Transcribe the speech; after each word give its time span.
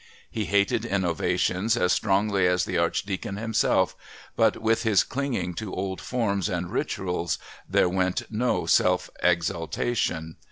He 0.31 0.45
hated 0.45 0.83
innovations 0.83 1.77
as 1.77 1.93
strongly 1.93 2.47
as 2.47 2.65
the 2.65 2.75
Archdeacon 2.79 3.37
himself, 3.37 3.95
but 4.35 4.57
with 4.59 4.81
his 4.81 5.03
clinging 5.03 5.53
to 5.53 5.75
old 5.75 6.01
forms 6.01 6.49
and 6.49 6.71
rituals 6.71 7.37
there 7.69 7.87
went 7.87 8.23
no 8.31 8.65
self 8.65 9.11
exaltation. 9.21 10.37